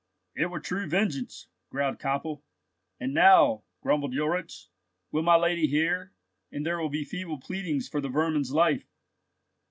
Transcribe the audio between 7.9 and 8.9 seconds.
the vermin's life."